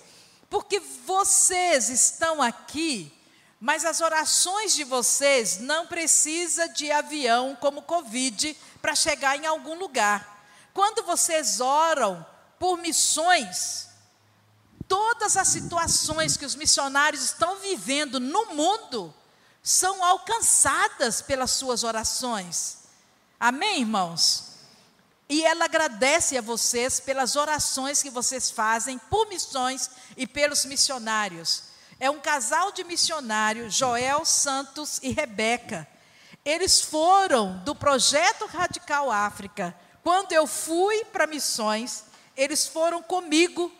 [0.55, 3.11] Porque vocês estão aqui,
[3.59, 9.77] mas as orações de vocês não precisa de avião como Covid para chegar em algum
[9.77, 10.47] lugar.
[10.73, 12.25] Quando vocês oram
[12.57, 13.89] por missões,
[14.87, 19.13] todas as situações que os missionários estão vivendo no mundo
[19.61, 22.77] são alcançadas pelas suas orações.
[23.37, 24.44] Amém, irmãos?
[25.27, 31.63] E ela agradece a vocês pelas orações que vocês fazem por missões e pelos missionários.
[31.99, 35.87] É um casal de missionários, Joel Santos e Rebeca.
[36.43, 39.75] Eles foram do projeto Radical África.
[40.03, 42.03] Quando eu fui para missões,
[42.37, 43.71] eles foram comigo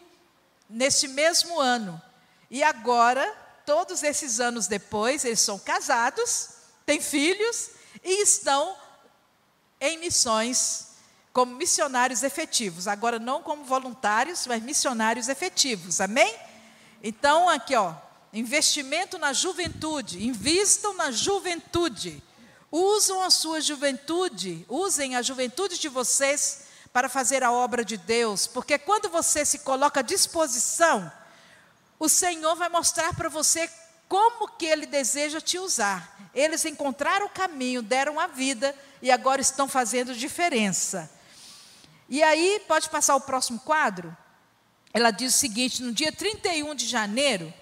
[0.68, 2.02] neste mesmo ano.
[2.50, 3.32] E agora,
[3.68, 6.50] todos esses anos depois, eles são casados,
[6.88, 7.70] têm filhos
[8.04, 8.76] e estão
[9.80, 10.95] em missões
[11.36, 12.88] como missionários efetivos.
[12.88, 16.00] Agora, não como voluntários, mas missionários efetivos.
[16.00, 16.34] Amém?
[17.04, 17.94] Então, aqui, ó.
[18.32, 20.26] Investimento na juventude.
[20.26, 22.24] Invistam na juventude.
[22.72, 24.66] Usam a sua juventude.
[24.70, 28.48] Usem a juventude de vocês para fazer a obra de Deus.
[28.48, 31.12] Porque quando você se coloca à disposição,
[32.00, 33.70] o Senhor vai mostrar para você
[34.08, 36.30] como que Ele deseja te usar.
[36.34, 41.14] Eles encontraram o caminho, deram a vida e agora estão fazendo diferença.
[42.08, 44.16] E aí, pode passar o próximo quadro?
[44.94, 47.54] Ela diz o seguinte: no dia 31 de janeiro,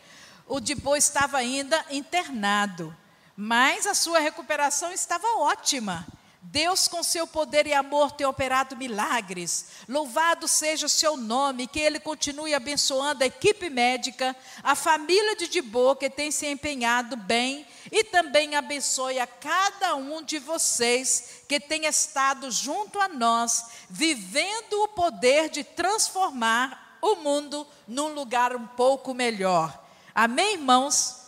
[0.48, 2.96] o Dibô estava ainda internado,
[3.36, 6.06] mas a sua recuperação estava ótima.
[6.46, 9.68] Deus, com seu poder e amor, tem operado milagres.
[9.88, 15.48] Louvado seja o seu nome, que Ele continue abençoando a equipe médica, a família de
[15.48, 21.62] Dibô, que tem se empenhado bem, e também abençoe a cada um de vocês que
[21.62, 28.68] tem estado junto a nós, vivendo o poder de transformar o mundo num lugar um
[28.68, 29.82] pouco melhor.
[30.14, 31.22] Amém, irmãos?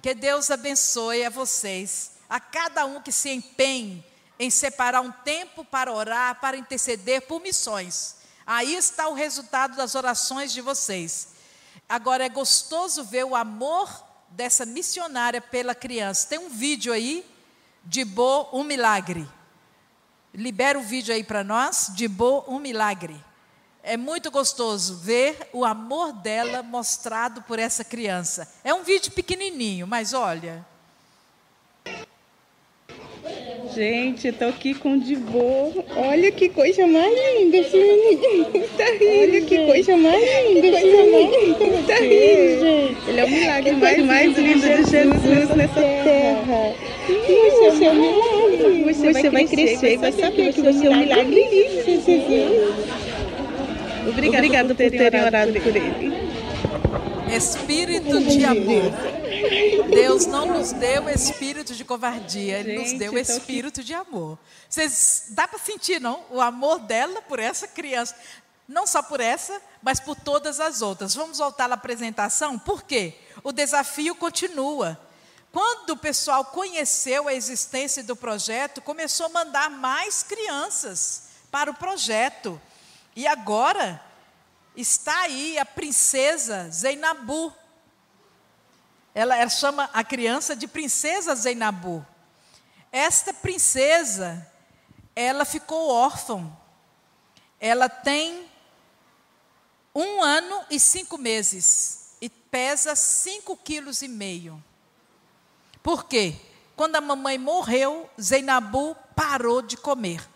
[0.00, 4.08] Que Deus abençoe a vocês, a cada um que se empenhe
[4.40, 8.16] em separar um tempo para orar, para interceder por missões.
[8.46, 11.28] Aí está o resultado das orações de vocês.
[11.86, 16.26] Agora é gostoso ver o amor dessa missionária pela criança.
[16.26, 17.22] Tem um vídeo aí
[17.84, 19.28] de Bo, um milagre.
[20.32, 23.22] Libera o vídeo aí para nós, de Bo, um milagre.
[23.82, 28.50] É muito gostoso ver o amor dela mostrado por essa criança.
[28.64, 30.64] É um vídeo pequenininho, mas olha,
[33.74, 35.72] Gente, eu tô aqui com o Divô.
[35.96, 38.68] Olha que coisa mais linda, filho.
[38.76, 41.84] Tá rindo, Olha, que coisa mais linda, filho.
[41.86, 42.96] Tá rindo.
[43.08, 46.74] Ele é o milagre mais, mais lindo de Jesus nessa terra.
[47.06, 48.84] Você é um milagre.
[48.92, 51.90] Você, você vai crescer e vai saber que você é um milagre lindo.
[54.08, 56.29] Obrigado por terem orado por ele.
[57.36, 58.92] Espírito de amor.
[59.90, 64.38] Deus não nos deu espírito de covardia, Ele Gente, nos deu espírito de amor.
[64.68, 66.24] Vocês dá para sentir, não?
[66.30, 68.14] O amor dela por essa criança.
[68.68, 71.14] Não só por essa, mas por todas as outras.
[71.14, 72.58] Vamos voltar à apresentação?
[72.58, 73.14] Por quê?
[73.42, 74.98] O desafio continua.
[75.52, 81.74] Quando o pessoal conheceu a existência do projeto, começou a mandar mais crianças para o
[81.74, 82.60] projeto.
[83.16, 84.00] E agora
[84.76, 87.52] está aí a princesa Zeinabu,
[89.14, 92.06] ela, ela chama a criança de princesa Zeinabu.
[92.92, 94.46] Esta princesa,
[95.14, 96.50] ela ficou órfã.
[97.58, 98.48] Ela tem
[99.94, 104.62] um ano e cinco meses e pesa cinco quilos e meio.
[105.82, 106.36] Por quê?
[106.76, 110.26] Quando a mamãe morreu, Zeinabu parou de comer.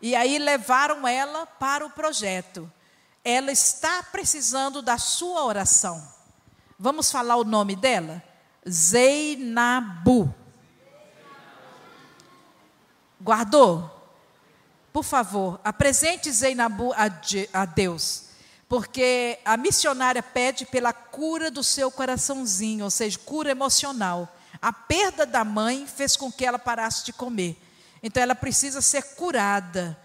[0.00, 2.70] E aí levaram ela para o projeto.
[3.24, 6.06] Ela está precisando da sua oração.
[6.78, 8.22] Vamos falar o nome dela?
[8.68, 10.34] Zeinabu.
[13.20, 13.90] Guardou?
[14.92, 18.26] Por favor, apresente Zeinabu a, Deus.
[18.68, 24.28] Porque a missionária pede pela cura do seu coraçãozinho, ou seja, cura emocional.
[24.60, 27.60] A perda da mãe fez com que ela parasse de comer.
[28.02, 29.98] Então ela precisa ser curada.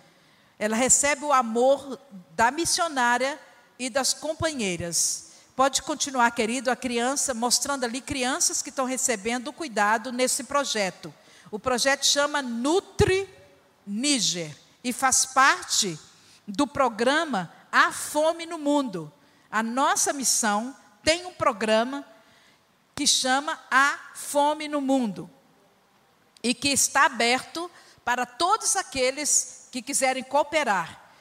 [0.60, 1.98] Ela recebe o amor
[2.36, 3.40] da missionária
[3.80, 5.30] e das companheiras.
[5.56, 11.14] Pode continuar, querido, a criança, mostrando ali crianças que estão recebendo cuidado nesse projeto.
[11.50, 13.28] O projeto chama Nutri
[13.88, 15.98] Níger e faz parte
[16.48, 19.12] do programa A Fome no Mundo.
[19.50, 22.06] A nossa missão tem um programa
[22.94, 25.30] que chama A Fome no Mundo
[26.44, 27.70] e que está aberto
[28.04, 31.12] para todos aqueles que quiserem cooperar.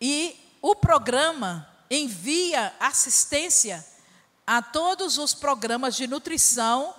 [0.00, 3.84] E o programa envia assistência
[4.46, 6.94] a todos os programas de nutrição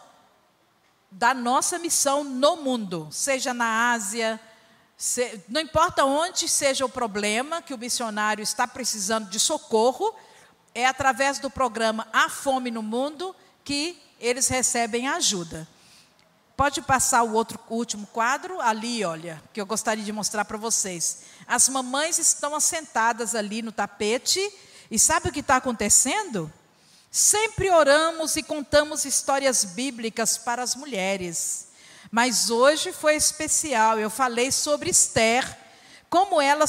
[1.11, 4.39] da nossa missão no mundo, seja na Ásia,
[4.97, 10.13] se, não importa onde seja o problema que o missionário está precisando de socorro,
[10.73, 15.67] é através do programa A Fome no Mundo que eles recebem ajuda.
[16.55, 20.57] Pode passar o outro o último quadro ali, olha, que eu gostaria de mostrar para
[20.57, 21.23] vocês.
[21.47, 24.39] As mamães estão assentadas ali no tapete
[24.91, 26.51] e sabe o que está acontecendo?
[27.09, 31.69] Sempre oramos e contamos histórias bíblicas para as mulheres.
[32.11, 33.99] Mas hoje foi especial.
[33.99, 35.57] Eu falei sobre Esther,
[36.07, 36.65] como ela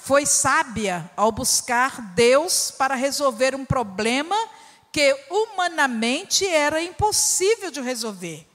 [0.00, 4.36] foi sábia ao buscar Deus para resolver um problema
[4.92, 8.51] que humanamente era impossível de resolver.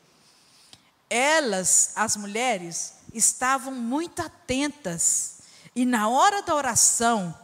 [1.10, 5.38] Elas, as mulheres, estavam muito atentas
[5.78, 7.38] e na hora da oração,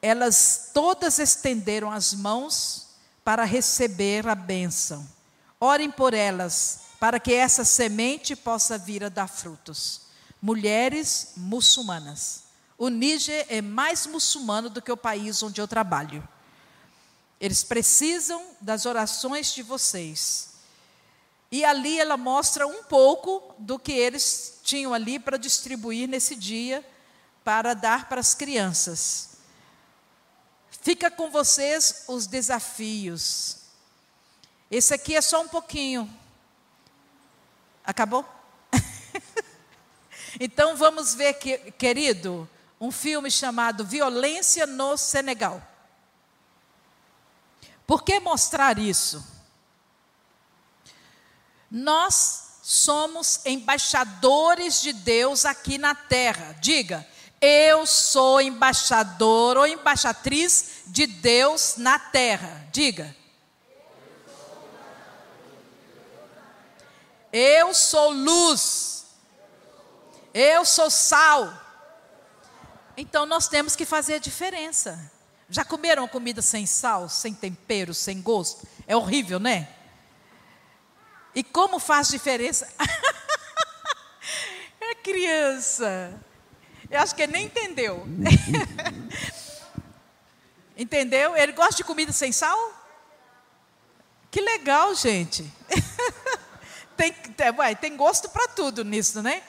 [0.00, 2.88] elas todas estenderam as mãos
[3.22, 5.06] para receber a bênção.
[5.60, 10.00] Orem por elas, para que essa semente possa vir a dar frutos.
[10.40, 12.44] Mulheres muçulmanas.
[12.78, 16.26] O Níger é mais muçulmano do que o país onde eu trabalho.
[17.38, 20.49] Eles precisam das orações de vocês.
[21.50, 26.86] E ali ela mostra um pouco do que eles tinham ali para distribuir nesse dia,
[27.42, 29.30] para dar para as crianças.
[30.82, 33.56] Fica com vocês os desafios.
[34.70, 36.08] Esse aqui é só um pouquinho.
[37.84, 38.24] Acabou?
[40.38, 42.48] Então vamos ver, que, querido,
[42.80, 45.60] um filme chamado Violência no Senegal.
[47.84, 49.39] Por que mostrar isso?
[51.70, 56.56] Nós somos embaixadores de Deus aqui na terra.
[56.60, 57.06] Diga,
[57.40, 62.68] eu sou embaixador ou embaixatriz de Deus na terra.
[62.72, 63.16] Diga.
[67.32, 69.04] Eu sou luz.
[70.34, 71.52] Eu sou sal.
[72.96, 75.10] Então nós temos que fazer a diferença.
[75.48, 78.66] Já comeram comida sem sal, sem tempero, sem gosto?
[78.86, 79.68] É horrível, né?
[81.34, 82.68] E como faz diferença?
[84.80, 86.12] é criança.
[86.90, 88.04] Eu acho que ele nem entendeu.
[90.76, 91.36] entendeu?
[91.36, 92.58] Ele gosta de comida sem sal?
[94.30, 95.50] Que legal, gente.
[96.96, 99.42] tem, tem, tem gosto para tudo nisso, né?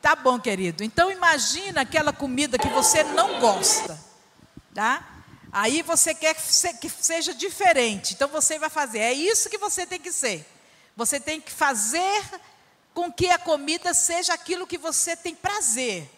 [0.00, 0.84] Tá bom, querido.
[0.84, 3.98] Então imagina aquela comida que você não gosta,
[4.72, 5.16] tá?
[5.50, 8.14] Aí você quer que seja diferente.
[8.14, 8.98] Então você vai fazer.
[8.98, 10.46] É isso que você tem que ser.
[10.98, 12.24] Você tem que fazer
[12.92, 16.10] com que a comida seja aquilo que você tem prazer.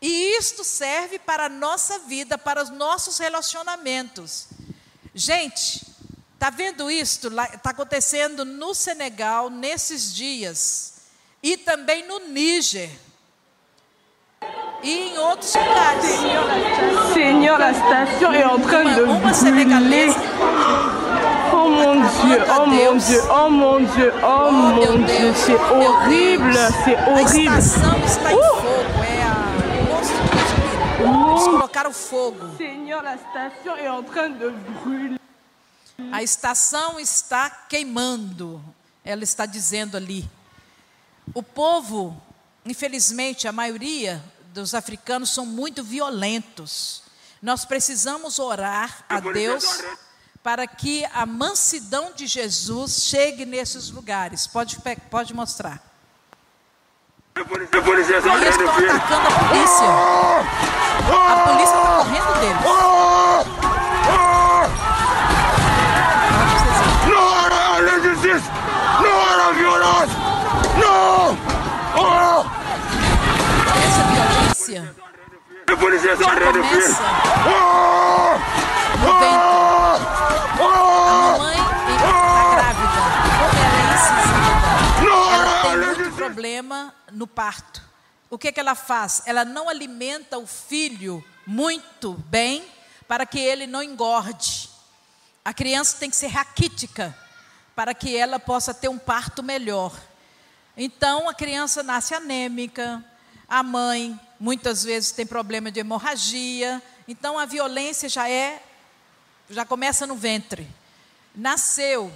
[0.00, 4.46] E isto serve para a nossa vida, para os nossos relacionamentos.
[5.14, 5.86] Gente,
[6.32, 7.28] está vendo isto?
[7.28, 10.94] Está acontecendo no Senegal nesses dias.
[11.42, 12.90] E também no Níger.
[14.82, 16.06] E em outros lugares.
[17.12, 20.91] Senhor, a estação é en train de uma, senegalesa
[22.08, 27.48] Dieu, oh mon Dieu, oh mon Dieu, oh mon Dieu, c'est horrible, c'est horrible.
[27.48, 29.22] A estação está em fogo, é.
[31.02, 32.56] Eles colocaram fogo.
[32.56, 35.20] Senhor, a estação é en train de brûler.
[36.12, 38.62] A estação está queimando.
[39.04, 40.28] Ela está dizendo ali.
[41.34, 42.20] O povo,
[42.64, 44.22] infelizmente, a maioria
[44.52, 47.02] dos africanos são muito violentos.
[47.40, 49.82] Nós precisamos orar a Deus
[50.42, 54.46] para que a mansidão de Jesus chegue nesses lugares.
[54.46, 54.76] Pode,
[55.10, 55.80] pode mostrar.
[57.34, 59.86] Eles estão atacando a polícia.
[61.08, 62.62] A polícia está correndo deles.
[62.64, 62.82] Não
[69.54, 70.16] violência!
[70.80, 71.38] Não!
[73.84, 74.94] Essa violência já
[75.76, 76.62] começa no
[79.02, 79.51] ventre.
[79.94, 81.56] A mamãe
[81.94, 83.00] está grávida.
[83.38, 87.82] Como ela é incisiva, ela tem muito problema no parto.
[88.30, 89.22] O que, que ela faz?
[89.26, 92.64] Ela não alimenta o filho muito bem
[93.06, 94.70] para que ele não engorde.
[95.44, 97.14] A criança tem que ser raquítica
[97.74, 99.92] para que ela possa ter um parto melhor.
[100.76, 103.04] Então a criança nasce anêmica,
[103.48, 108.62] a mãe muitas vezes tem problema de hemorragia, então a violência já é
[109.50, 110.68] já começa no ventre.
[111.34, 112.12] Nasceu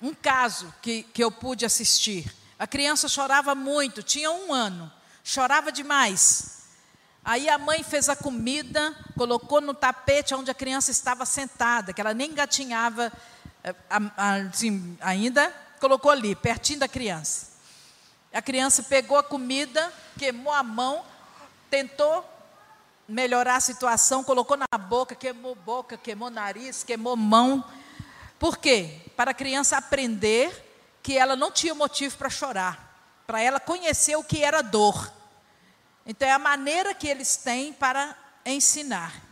[0.00, 2.32] um caso que, que eu pude assistir.
[2.58, 4.90] A criança chorava muito, tinha um ano,
[5.22, 6.58] chorava demais.
[7.24, 12.00] Aí a mãe fez a comida, colocou no tapete onde a criança estava sentada, que
[12.00, 13.12] ela nem gatinhava
[13.62, 13.74] eh,
[14.16, 17.48] assim, ainda, colocou ali, pertinho da criança.
[18.32, 21.04] A criança pegou a comida, queimou a mão,
[21.70, 22.24] tentou
[23.08, 27.64] melhorar a situação, colocou na boca, queimou boca, queimou nariz, queimou mão.
[28.38, 29.00] Por quê?
[29.16, 30.66] Para a criança aprender
[31.02, 35.10] que ela não tinha motivo para chorar, para ela conhecer o que era dor.
[36.04, 39.22] Então é a maneira que eles têm para ensinar.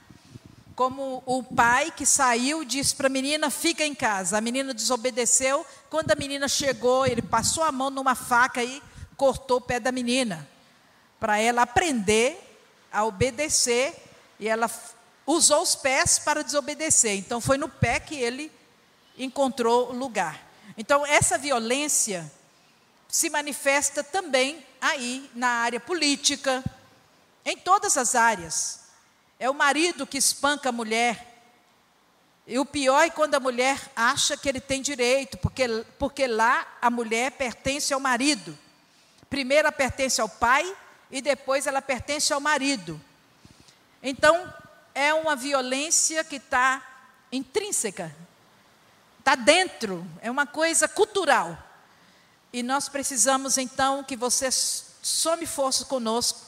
[0.74, 4.36] Como o pai que saiu disse para a menina: fica em casa.
[4.36, 5.66] A menina desobedeceu.
[5.88, 8.82] Quando a menina chegou, ele passou a mão numa faca e
[9.16, 10.46] cortou o pé da menina,
[11.18, 12.45] para ela aprender
[12.96, 13.94] a obedecer
[14.40, 14.70] e ela
[15.26, 17.14] usou os pés para desobedecer.
[17.18, 18.50] Então foi no pé que ele
[19.18, 20.40] encontrou lugar.
[20.78, 22.32] Então essa violência
[23.06, 26.64] se manifesta também aí na área política,
[27.44, 28.80] em todas as áreas.
[29.38, 31.34] É o marido que espanca a mulher.
[32.46, 36.66] E o pior é quando a mulher acha que ele tem direito, porque, porque lá
[36.80, 38.56] a mulher pertence ao marido.
[39.28, 40.74] Primeiro ela pertence ao pai,
[41.10, 43.00] e depois ela pertence ao marido.
[44.02, 44.52] Então,
[44.94, 46.82] é uma violência que está
[47.30, 48.14] intrínseca,
[49.18, 51.58] está dentro, é uma coisa cultural.
[52.52, 56.40] E nós precisamos então que você some força conosco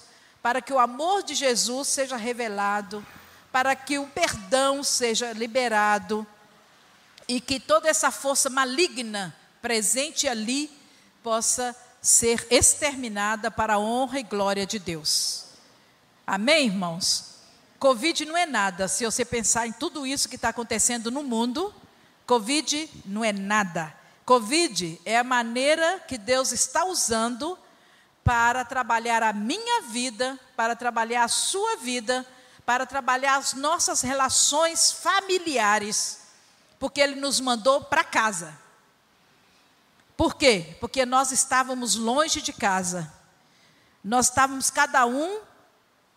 [0.43, 3.05] para que o amor de Jesus seja revelado,
[3.53, 6.27] para que o perdão seja liberado
[7.27, 10.71] e que toda essa força maligna presente ali
[11.23, 11.77] possa
[12.09, 15.45] ser exterminada para a honra e glória de Deus.
[16.27, 17.35] Amém, irmãos?
[17.79, 18.89] Covid não é nada.
[18.89, 21.73] Se você pensar em tudo isso que está acontecendo no mundo,
[22.27, 23.95] Covid não é nada.
[24.25, 27.59] Covid é a maneira que Deus está usando
[28.25, 32.27] para trabalhar a minha vida, para trabalhar a sua vida,
[32.65, 36.21] para trabalhar as nossas relações familiares,
[36.79, 38.59] porque Ele nos mandou para casa.
[40.19, 40.77] Por quê?
[40.81, 43.09] Porque nós estávamos longe de casa.
[44.03, 45.39] Nós estávamos cada um,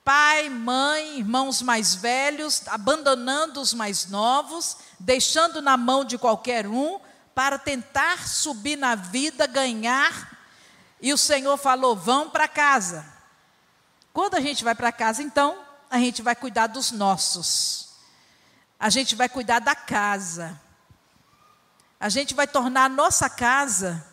[0.04, 7.00] pai, mãe, irmãos mais velhos, abandonando os mais novos, deixando na mão de qualquer um,
[7.36, 10.36] para tentar subir na vida, ganhar.
[11.00, 13.06] E o Senhor falou: vão para casa.
[14.12, 15.60] Quando a gente vai para casa, então,
[15.92, 17.90] a gente vai cuidar dos nossos.
[18.80, 20.60] A gente vai cuidar da casa.
[22.02, 24.04] A gente vai tornar a nossa casa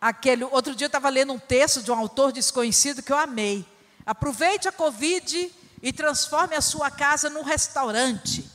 [0.00, 0.42] aquele.
[0.42, 3.64] Outro dia eu estava lendo um texto de um autor desconhecido que eu amei.
[4.04, 8.50] Aproveite a Covid e transforme a sua casa num restaurante.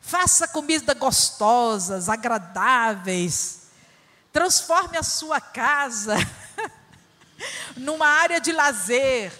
[0.00, 3.64] Faça comida gostosas, agradáveis.
[4.32, 6.16] Transforme a sua casa
[7.76, 9.30] numa área de lazer.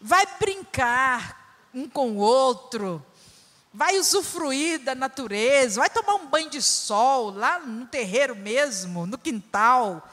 [0.00, 3.04] Vai brincar um com o outro
[3.74, 9.18] vai usufruir da natureza, vai tomar um banho de sol lá no terreiro mesmo, no
[9.18, 10.08] quintal.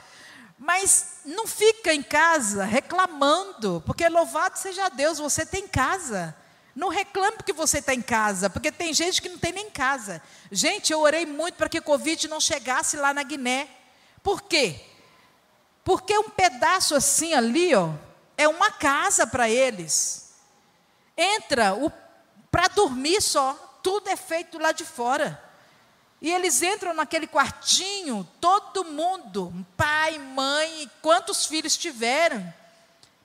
[0.57, 6.35] Mas não fica em casa reclamando, porque louvado seja Deus, você tem casa.
[6.75, 10.23] Não reclame porque você está em casa, porque tem gente que não tem nem casa.
[10.51, 13.67] Gente, eu orei muito para que o Covid não chegasse lá na Guiné.
[14.23, 14.79] Por quê?
[15.83, 17.91] Porque um pedaço assim ali, ó,
[18.37, 20.31] é uma casa para eles.
[21.15, 21.91] Entra o
[22.51, 23.53] para dormir só.
[23.81, 25.41] Tudo é feito lá de fora.
[26.21, 32.53] E eles entram naquele quartinho, todo mundo, pai, mãe, quantos filhos tiveram,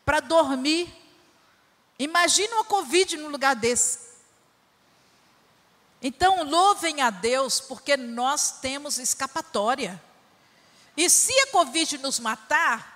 [0.03, 0.91] para dormir.
[1.99, 4.07] Imagina uma Covid no lugar desse.
[6.01, 10.03] Então, louvem a Deus, porque nós temos escapatória.
[10.97, 12.96] E se a Covid nos matar,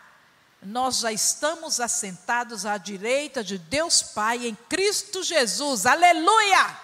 [0.62, 5.86] nós já estamos assentados à direita de Deus Pai em Cristo Jesus.
[5.86, 6.78] Aleluia!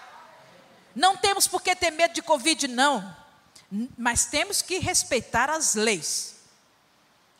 [0.94, 3.14] Não temos por que ter medo de Covid, não.
[3.98, 6.36] Mas temos que respeitar as leis.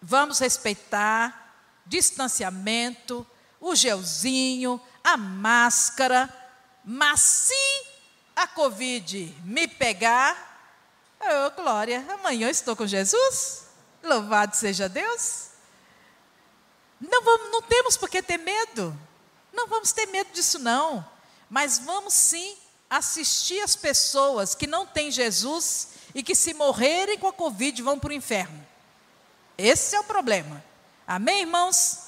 [0.03, 1.55] Vamos respeitar
[1.87, 3.27] distanciamento,
[3.59, 6.29] o gelzinho, a máscara.
[6.85, 7.87] Mas se
[8.35, 10.37] a Covid me pegar,
[11.19, 13.65] oh glória, amanhã estou com Jesus.
[14.03, 15.56] Louvado seja Deus.
[17.01, 18.97] Não, vamos, não temos por que ter medo.
[19.53, 21.05] Não vamos ter medo disso, não.
[21.49, 22.57] Mas vamos sim
[22.89, 27.99] assistir as pessoas que não têm Jesus e que, se morrerem com a Covid, vão
[27.99, 28.67] para o inferno.
[29.59, 30.63] Esse é o problema.
[31.07, 32.07] Amém, irmãos?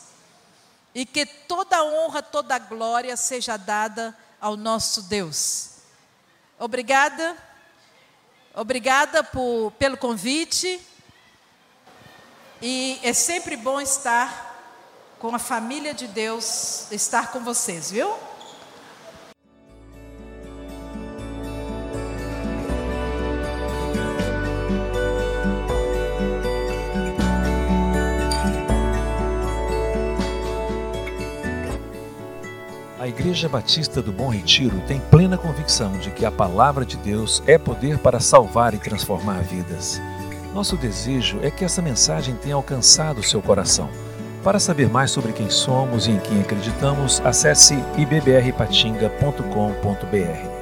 [0.95, 5.71] E que toda honra, toda glória seja dada ao nosso Deus.
[6.59, 7.37] Obrigada.
[8.55, 10.81] Obrigada por, pelo convite.
[12.61, 14.48] E é sempre bom estar
[15.19, 18.09] com a família de Deus, estar com vocês, viu?
[33.01, 37.43] A Igreja Batista do Bom Retiro tem plena convicção de que a palavra de Deus
[37.47, 40.01] é poder para salvar e transformar vidas.
[40.55, 43.89] Nosso desejo é que essa mensagem tenha alcançado seu coração.
[44.43, 50.58] Para saber mais sobre quem somos e em quem acreditamos, acesse ibbrpatinga.com.br.